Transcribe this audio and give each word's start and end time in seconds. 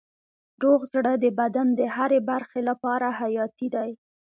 روغ 0.63 0.81
زړه 0.93 1.13
د 1.23 1.25
بدن 1.39 1.67
د 1.79 1.81
هرې 1.95 2.19
برخې 2.29 2.61
لپاره 2.69 3.07
حیاتي 3.19 3.67
دی. 3.75 3.91